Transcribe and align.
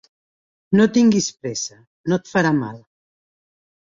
No 0.77 0.85
tinguis 0.95 1.27
pressa, 1.41 1.77
no 2.13 2.17
et 2.21 2.31
farà 2.31 2.53
mal. 2.63 2.81